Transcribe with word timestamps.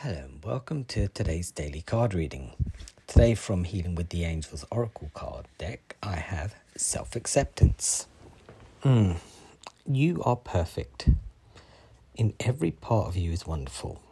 Hello 0.00 0.14
and 0.14 0.44
welcome 0.44 0.84
to 0.84 1.08
today's 1.08 1.50
daily 1.50 1.80
card 1.80 2.12
reading. 2.12 2.50
Today, 3.06 3.34
from 3.34 3.64
Healing 3.64 3.94
with 3.94 4.10
the 4.10 4.24
Angels 4.24 4.62
Oracle 4.70 5.10
card 5.14 5.46
deck, 5.56 5.96
I 6.02 6.16
have 6.16 6.54
self 6.76 7.16
acceptance. 7.16 8.06
Mm. 8.84 9.16
You 9.86 10.22
are 10.22 10.36
perfect. 10.36 11.08
In 12.14 12.34
every 12.40 12.72
part 12.72 13.08
of 13.08 13.16
you 13.16 13.32
is 13.32 13.46
wonderful. 13.46 14.02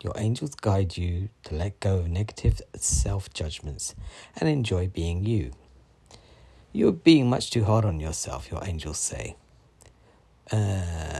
Your 0.00 0.12
angels 0.16 0.54
guide 0.54 0.96
you 0.96 1.30
to 1.42 1.56
let 1.56 1.80
go 1.80 1.96
of 1.98 2.08
negative 2.08 2.62
self 2.76 3.28
judgments 3.34 3.96
and 4.36 4.48
enjoy 4.48 4.86
being 4.86 5.24
you. 5.24 5.50
You're 6.72 6.92
being 6.92 7.28
much 7.28 7.50
too 7.50 7.64
hard 7.64 7.84
on 7.84 7.98
yourself, 7.98 8.48
your 8.48 8.64
angels 8.64 9.00
say. 9.00 9.34
Uh, 10.52 11.15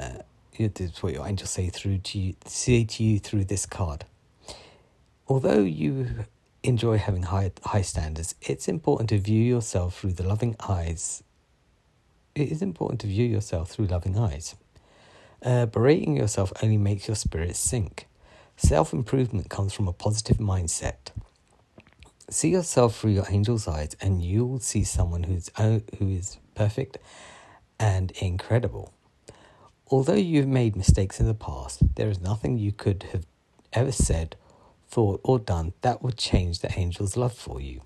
it's 0.60 1.02
what 1.02 1.12
your 1.12 1.26
angels 1.26 1.50
say 1.50 1.68
through 1.68 1.98
to 1.98 2.18
you, 2.18 2.34
say 2.44 2.84
to 2.84 3.02
you 3.02 3.18
through 3.18 3.44
this 3.44 3.66
card. 3.66 4.04
Although 5.28 5.62
you 5.62 6.24
enjoy 6.62 6.98
having 6.98 7.24
high 7.24 7.52
high 7.64 7.82
standards, 7.82 8.34
it's 8.42 8.68
important 8.68 9.08
to 9.10 9.18
view 9.18 9.42
yourself 9.42 9.98
through 10.00 10.12
the 10.12 10.26
loving 10.26 10.56
eyes. 10.68 11.22
It 12.34 12.50
is 12.50 12.62
important 12.62 13.00
to 13.00 13.06
view 13.06 13.26
yourself 13.26 13.70
through 13.70 13.86
loving 13.86 14.18
eyes. 14.18 14.56
Uh, 15.42 15.66
berating 15.66 16.16
yourself 16.16 16.52
only 16.62 16.76
makes 16.76 17.08
your 17.08 17.14
spirit 17.14 17.56
sink. 17.56 18.06
Self 18.56 18.92
improvement 18.92 19.50
comes 19.50 19.72
from 19.72 19.88
a 19.88 19.92
positive 19.92 20.38
mindset. 20.38 21.12
See 22.28 22.50
yourself 22.50 22.98
through 22.98 23.12
your 23.12 23.30
angel's 23.30 23.68
eyes, 23.68 23.96
and 24.00 24.22
you'll 24.22 24.60
see 24.60 24.82
someone 24.82 25.24
who's 25.24 25.50
who 25.56 26.08
is 26.08 26.38
perfect 26.54 26.98
and 27.78 28.10
incredible. 28.12 28.92
Although 29.88 30.14
you've 30.14 30.48
made 30.48 30.74
mistakes 30.74 31.20
in 31.20 31.26
the 31.26 31.34
past, 31.34 31.94
there 31.94 32.08
is 32.08 32.20
nothing 32.20 32.58
you 32.58 32.72
could 32.72 33.04
have 33.12 33.24
ever 33.72 33.92
said, 33.92 34.34
thought, 34.88 35.20
or 35.22 35.38
done 35.38 35.74
that 35.82 36.02
would 36.02 36.16
change 36.16 36.58
the 36.58 36.72
angel's 36.76 37.16
love 37.16 37.32
for 37.32 37.60
you. 37.60 37.82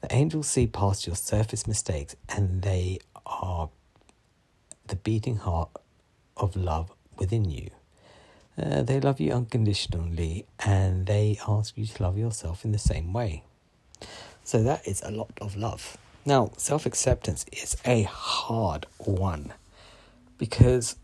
The 0.00 0.12
angels 0.12 0.48
see 0.48 0.66
past 0.66 1.06
your 1.06 1.14
surface 1.14 1.66
mistakes 1.66 2.16
and 2.28 2.62
they 2.62 2.98
are 3.24 3.70
the 4.88 4.96
beating 4.96 5.36
heart 5.36 5.70
of 6.36 6.56
love 6.56 6.90
within 7.18 7.44
you. 7.44 7.70
Uh, 8.60 8.82
they 8.82 8.98
love 8.98 9.20
you 9.20 9.32
unconditionally 9.32 10.46
and 10.64 11.06
they 11.06 11.38
ask 11.46 11.76
you 11.76 11.86
to 11.86 12.02
love 12.02 12.18
yourself 12.18 12.64
in 12.64 12.72
the 12.72 12.78
same 12.78 13.12
way. 13.12 13.44
So 14.42 14.62
that 14.64 14.86
is 14.86 15.02
a 15.02 15.10
lot 15.12 15.30
of 15.40 15.56
love. 15.56 15.96
Now, 16.24 16.50
self 16.56 16.84
acceptance 16.84 17.46
is 17.52 17.76
a 17.84 18.02
hard 18.02 18.86
one 18.98 19.52
because 20.38 20.96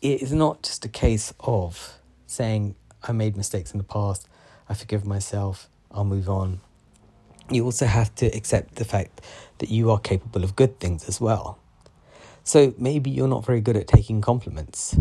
it 0.00 0.22
is 0.22 0.32
not 0.32 0.62
just 0.62 0.84
a 0.84 0.88
case 0.88 1.32
of 1.40 1.98
saying, 2.26 2.74
I 3.02 3.12
made 3.12 3.36
mistakes 3.36 3.72
in 3.72 3.78
the 3.78 3.84
past, 3.84 4.28
I 4.68 4.74
forgive 4.74 5.04
myself, 5.04 5.68
I'll 5.90 6.04
move 6.04 6.28
on. 6.28 6.60
You 7.50 7.64
also 7.64 7.86
have 7.86 8.14
to 8.16 8.26
accept 8.26 8.76
the 8.76 8.84
fact 8.84 9.20
that 9.58 9.68
you 9.68 9.90
are 9.90 9.98
capable 9.98 10.42
of 10.42 10.56
good 10.56 10.80
things 10.80 11.08
as 11.08 11.20
well. 11.20 11.58
So 12.44 12.74
maybe 12.78 13.10
you're 13.10 13.28
not 13.28 13.44
very 13.44 13.60
good 13.60 13.76
at 13.76 13.86
taking 13.86 14.20
compliments. 14.20 14.98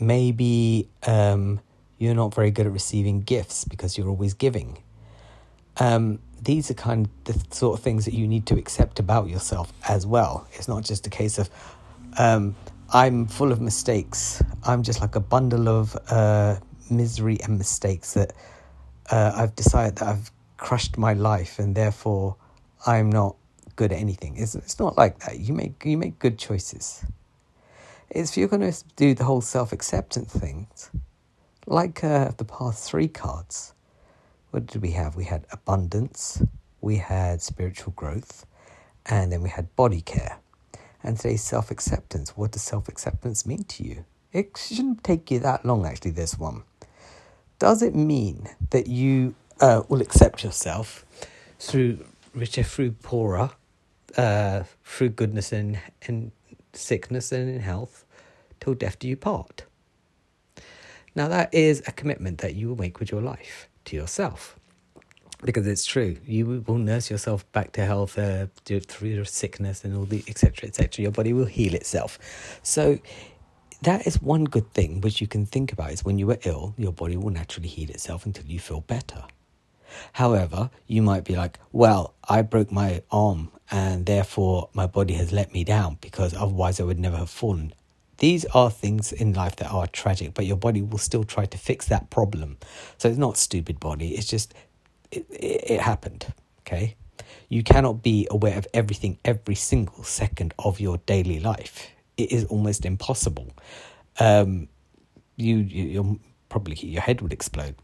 Maybe 0.00 0.88
um, 1.06 1.60
you're 1.98 2.14
not 2.14 2.34
very 2.34 2.50
good 2.50 2.66
at 2.66 2.72
receiving 2.72 3.20
gifts 3.20 3.64
because 3.64 3.96
you're 3.96 4.08
always 4.08 4.34
giving. 4.34 4.82
Um, 5.76 6.18
these 6.42 6.70
are 6.70 6.74
kind 6.74 7.06
of 7.06 7.24
the 7.24 7.54
sort 7.54 7.78
of 7.78 7.84
things 7.84 8.06
that 8.06 8.14
you 8.14 8.26
need 8.26 8.46
to 8.46 8.56
accept 8.56 8.98
about 8.98 9.28
yourself 9.28 9.72
as 9.86 10.06
well. 10.06 10.46
It's 10.54 10.66
not 10.66 10.82
just 10.82 11.06
a 11.06 11.10
case 11.10 11.38
of, 11.38 11.50
um, 12.18 12.54
I'm 12.92 13.26
full 13.26 13.52
of 13.52 13.60
mistakes. 13.60 14.42
I'm 14.64 14.82
just 14.82 15.00
like 15.00 15.14
a 15.14 15.20
bundle 15.20 15.68
of 15.68 15.96
uh, 16.08 16.56
misery 16.90 17.38
and 17.42 17.58
mistakes 17.58 18.14
that 18.14 18.32
uh, 19.10 19.32
I've 19.34 19.54
decided 19.54 19.96
that 19.96 20.08
I've 20.08 20.30
crushed 20.56 20.98
my 20.98 21.14
life 21.14 21.58
and 21.58 21.74
therefore 21.74 22.36
I'm 22.86 23.10
not 23.10 23.36
good 23.76 23.92
at 23.92 23.98
anything. 23.98 24.36
It's, 24.36 24.54
it's 24.54 24.78
not 24.78 24.96
like 24.96 25.20
that. 25.20 25.38
You 25.38 25.54
make 25.54 25.84
you 25.84 25.96
make 25.96 26.18
good 26.18 26.38
choices. 26.38 27.04
If 28.10 28.36
you're 28.36 28.48
going 28.48 28.70
to 28.72 28.84
do 28.96 29.14
the 29.14 29.24
whole 29.24 29.40
self 29.40 29.72
acceptance 29.72 30.32
things, 30.32 30.90
like 31.66 32.02
uh, 32.02 32.32
the 32.36 32.44
past 32.44 32.88
three 32.90 33.08
cards, 33.08 33.72
what 34.50 34.66
did 34.66 34.82
we 34.82 34.90
have? 34.92 35.14
We 35.14 35.24
had 35.24 35.46
abundance, 35.52 36.42
we 36.80 36.96
had 36.96 37.40
spiritual 37.40 37.92
growth, 37.92 38.46
and 39.06 39.30
then 39.30 39.42
we 39.42 39.48
had 39.48 39.74
body 39.76 40.00
care. 40.00 40.38
And 41.02 41.16
today's 41.16 41.42
self 41.42 41.70
acceptance. 41.70 42.36
What 42.36 42.52
does 42.52 42.62
self 42.62 42.88
acceptance 42.88 43.46
mean 43.46 43.64
to 43.64 43.84
you? 43.84 44.04
It 44.32 44.56
shouldn't 44.56 45.02
take 45.02 45.30
you 45.30 45.38
that 45.40 45.64
long, 45.64 45.86
actually, 45.86 46.12
this 46.12 46.38
one. 46.38 46.62
Does 47.58 47.82
it 47.82 47.94
mean 47.94 48.48
that 48.70 48.86
you 48.86 49.34
uh, 49.60 49.82
will 49.88 50.00
accept 50.00 50.44
yourself 50.44 51.04
through 51.58 52.04
richer, 52.34 52.62
through 52.62 52.92
poorer, 52.92 53.50
uh, 54.16 54.64
through 54.84 55.10
goodness 55.10 55.52
and, 55.52 55.80
and 56.06 56.32
sickness 56.72 57.32
and 57.32 57.50
in 57.50 57.60
health, 57.60 58.04
till 58.60 58.74
death 58.74 58.98
do 58.98 59.08
you 59.08 59.16
part? 59.16 59.64
Now, 61.14 61.26
that 61.28 61.52
is 61.52 61.82
a 61.86 61.92
commitment 61.92 62.38
that 62.38 62.54
you 62.54 62.68
will 62.68 62.76
make 62.76 63.00
with 63.00 63.10
your 63.10 63.20
life 63.22 63.68
to 63.86 63.96
yourself 63.96 64.59
because 65.42 65.66
it's 65.66 65.86
true. 65.86 66.16
You 66.26 66.62
will 66.66 66.78
nurse 66.78 67.10
yourself 67.10 67.50
back 67.52 67.72
to 67.72 67.84
health 67.84 68.18
uh, 68.18 68.46
through 68.64 69.24
sickness 69.24 69.84
and 69.84 69.96
all 69.96 70.04
the 70.04 70.22
etc. 70.28 70.68
etc. 70.68 71.02
Your 71.02 71.12
body 71.12 71.32
will 71.32 71.46
heal 71.46 71.74
itself. 71.74 72.18
So 72.62 72.98
that 73.82 74.06
is 74.06 74.20
one 74.20 74.44
good 74.44 74.72
thing 74.72 75.00
which 75.00 75.20
you 75.20 75.26
can 75.26 75.46
think 75.46 75.72
about 75.72 75.92
is 75.92 76.04
when 76.04 76.18
you 76.18 76.30
are 76.30 76.38
ill, 76.44 76.74
your 76.76 76.92
body 76.92 77.16
will 77.16 77.30
naturally 77.30 77.68
heal 77.68 77.90
itself 77.90 78.26
until 78.26 78.44
you 78.44 78.60
feel 78.60 78.82
better. 78.82 79.24
However, 80.12 80.70
you 80.86 81.02
might 81.02 81.24
be 81.24 81.34
like, 81.34 81.58
well, 81.72 82.14
I 82.28 82.42
broke 82.42 82.70
my 82.70 83.02
arm 83.10 83.50
and 83.70 84.06
therefore 84.06 84.68
my 84.72 84.86
body 84.86 85.14
has 85.14 85.32
let 85.32 85.52
me 85.52 85.64
down 85.64 85.98
because 86.00 86.34
otherwise 86.34 86.80
I 86.80 86.84
would 86.84 87.00
never 87.00 87.16
have 87.16 87.30
fallen. 87.30 87.72
These 88.18 88.44
are 88.46 88.70
things 88.70 89.12
in 89.12 89.32
life 89.32 89.56
that 89.56 89.72
are 89.72 89.86
tragic, 89.86 90.34
but 90.34 90.44
your 90.44 90.58
body 90.58 90.82
will 90.82 90.98
still 90.98 91.24
try 91.24 91.46
to 91.46 91.56
fix 91.56 91.86
that 91.86 92.10
problem. 92.10 92.58
So 92.98 93.08
it's 93.08 93.16
not 93.16 93.38
stupid 93.38 93.80
body, 93.80 94.10
it's 94.10 94.26
just 94.26 94.52
it, 95.10 95.26
it, 95.30 95.80
happened. 95.80 96.32
Okay. 96.60 96.96
You 97.48 97.62
cannot 97.62 98.02
be 98.02 98.28
aware 98.30 98.56
of 98.56 98.66
everything 98.72 99.18
every 99.24 99.54
single 99.54 100.04
second 100.04 100.54
of 100.58 100.80
your 100.80 100.98
daily 100.98 101.40
life. 101.40 101.90
It 102.16 102.32
is 102.32 102.44
almost 102.44 102.84
impossible. 102.84 103.52
Um, 104.18 104.68
you, 105.36 105.56
you 105.56 105.84
you're 105.84 106.16
probably 106.48 106.74
your 106.76 107.02
head 107.02 107.20
would 107.22 107.32
explode. 107.32 107.74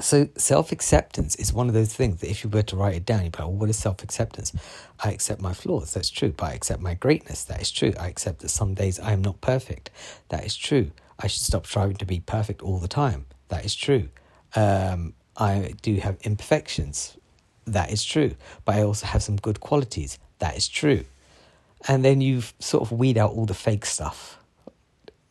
So 0.00 0.28
self 0.36 0.72
acceptance 0.72 1.36
is 1.36 1.52
one 1.52 1.68
of 1.68 1.74
those 1.74 1.92
things 1.92 2.20
that 2.20 2.30
if 2.30 2.42
you 2.42 2.50
were 2.50 2.62
to 2.62 2.76
write 2.76 2.94
it 2.94 3.04
down, 3.04 3.24
you'd 3.24 3.32
be 3.32 3.38
like, 3.42 3.48
well, 3.48 3.56
what 3.56 3.68
is 3.68 3.78
self 3.78 4.02
acceptance? 4.02 4.52
I 5.00 5.10
accept 5.10 5.40
my 5.40 5.52
flaws, 5.52 5.92
that's 5.92 6.10
true, 6.10 6.32
but 6.36 6.46
I 6.46 6.52
accept 6.54 6.80
my 6.80 6.94
greatness, 6.94 7.44
that 7.44 7.60
is 7.60 7.70
true. 7.70 7.92
I 8.00 8.08
accept 8.08 8.40
that 8.40 8.48
some 8.48 8.74
days 8.74 8.98
I 8.98 9.12
am 9.12 9.22
not 9.22 9.40
perfect, 9.40 9.90
that 10.30 10.44
is 10.44 10.56
true. 10.56 10.90
I 11.18 11.26
should 11.26 11.42
stop 11.42 11.66
striving 11.66 11.96
to 11.96 12.06
be 12.06 12.20
perfect 12.20 12.62
all 12.62 12.78
the 12.78 12.88
time, 12.88 13.26
that 13.48 13.64
is 13.64 13.74
true. 13.74 14.08
Um, 14.56 15.14
I 15.36 15.74
do 15.82 15.96
have 15.96 16.18
imperfections. 16.22 17.16
That 17.66 17.92
is 17.92 18.04
true. 18.04 18.34
But 18.64 18.76
I 18.76 18.82
also 18.82 19.06
have 19.06 19.22
some 19.22 19.36
good 19.36 19.60
qualities. 19.60 20.18
That 20.38 20.56
is 20.56 20.68
true. 20.68 21.04
And 21.88 22.04
then 22.04 22.20
you 22.20 22.42
sort 22.58 22.82
of 22.82 22.92
weed 22.92 23.18
out 23.18 23.32
all 23.32 23.46
the 23.46 23.54
fake 23.54 23.86
stuff 23.86 24.38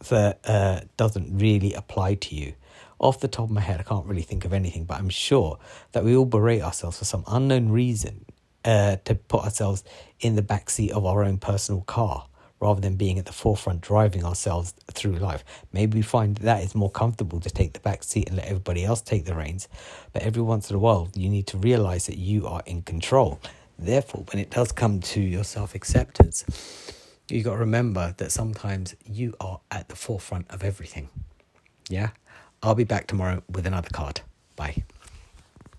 that 0.10 0.40
uh, 0.46 0.82
doesn't 0.98 1.38
really 1.38 1.74
apply 1.74 2.16
to 2.16 2.36
you. 2.36 2.54
Off 3.00 3.20
the 3.20 3.28
top 3.28 3.46
of 3.46 3.52
my 3.52 3.62
head, 3.62 3.80
I 3.80 3.84
can't 3.84 4.06
really 4.06 4.22
think 4.22 4.46
of 4.46 4.54
anything, 4.54 4.84
but 4.84 5.00
I'm 5.00 5.10
sure 5.10 5.58
that 5.94 6.04
we 6.04 6.16
all 6.16 6.26
berate 6.26 6.62
ourselves 6.62 7.00
for 7.00 7.06
some 7.06 7.24
unknown 7.28 7.70
reason 7.70 8.26
uh, 8.64 8.98
to 9.06 9.16
put 9.16 9.44
ourselves 9.44 9.84
in 10.20 10.36
the 10.36 10.44
backseat 10.44 10.92
of 10.92 11.06
our 11.06 11.24
own 11.24 11.38
personal 11.38 11.82
car 11.82 12.28
rather 12.62 12.80
than 12.80 12.96
being 12.96 13.20
at 13.20 13.26
the 13.26 13.34
forefront 13.34 13.82
driving 13.82 14.24
ourselves 14.24 14.74
through 14.92 15.14
life. 15.14 15.44
Maybe 15.74 15.98
we 15.98 16.02
find 16.04 16.38
that 16.38 16.64
it's 16.64 16.76
more 16.76 16.92
comfortable 16.92 17.40
to 17.42 17.50
take 17.50 17.74
the 17.74 17.80
back 17.80 18.04
seat 18.04 18.28
and 18.28 18.38
let 18.38 18.46
everybody 18.46 18.86
else 18.86 19.02
take 19.02 19.26
the 19.26 19.36
reins. 19.36 19.68
But 20.14 20.22
every 20.22 20.44
once 20.44 20.70
in 20.70 20.76
a 20.76 20.80
while, 20.80 21.10
you 21.16 21.28
need 21.28 21.48
to 21.48 21.58
realize 21.58 22.06
that 22.06 22.18
you 22.18 22.48
are 22.48 22.62
in 22.66 22.84
control. 22.84 23.40
Therefore, 23.78 24.24
when 24.32 24.40
it 24.40 24.52
does 24.52 24.72
come 24.72 25.00
to 25.02 25.20
your 25.20 25.44
self 25.44 25.74
acceptance, 25.74 26.46
you 27.28 27.44
got 27.44 27.54
to 27.54 27.58
remember 27.58 28.14
that 28.18 28.32
sometimes 28.32 28.96
you 29.06 29.34
are 29.40 29.60
at 29.72 29.90
the 29.90 29.96
forefront 29.96 30.50
of 30.52 30.64
everything. 30.64 31.10
Yeah? 31.90 32.10
I'll 32.62 32.76
be 32.76 32.84
back 32.84 33.08
tomorrow 33.08 33.42
with 33.50 33.66
another 33.66 33.90
card. 33.92 34.22
Bye. 34.56 34.84